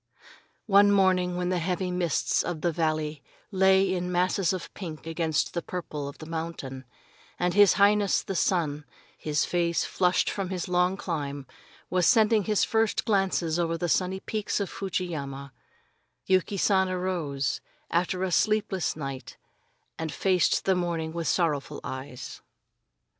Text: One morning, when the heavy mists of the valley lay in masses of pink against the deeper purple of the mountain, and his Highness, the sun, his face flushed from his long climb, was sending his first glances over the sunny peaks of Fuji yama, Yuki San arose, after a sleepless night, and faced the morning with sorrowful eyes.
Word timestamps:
One 0.65 0.91
morning, 0.91 1.37
when 1.37 1.49
the 1.49 1.59
heavy 1.59 1.91
mists 1.91 2.41
of 2.41 2.61
the 2.61 2.71
valley 2.71 3.21
lay 3.51 3.93
in 3.93 4.11
masses 4.11 4.51
of 4.51 4.73
pink 4.73 5.05
against 5.05 5.53
the 5.53 5.61
deeper 5.61 5.79
purple 5.83 6.07
of 6.07 6.17
the 6.17 6.25
mountain, 6.25 6.85
and 7.37 7.53
his 7.53 7.73
Highness, 7.73 8.23
the 8.23 8.33
sun, 8.33 8.83
his 9.15 9.45
face 9.45 9.83
flushed 9.85 10.27
from 10.27 10.49
his 10.49 10.67
long 10.67 10.97
climb, 10.97 11.45
was 11.91 12.07
sending 12.07 12.45
his 12.45 12.63
first 12.63 13.05
glances 13.05 13.59
over 13.59 13.77
the 13.77 13.87
sunny 13.87 14.21
peaks 14.21 14.59
of 14.59 14.71
Fuji 14.71 15.05
yama, 15.05 15.53
Yuki 16.25 16.57
San 16.57 16.89
arose, 16.89 17.61
after 17.91 18.23
a 18.23 18.31
sleepless 18.31 18.95
night, 18.95 19.37
and 19.99 20.11
faced 20.11 20.65
the 20.65 20.73
morning 20.73 21.13
with 21.13 21.27
sorrowful 21.27 21.79
eyes. 21.83 22.41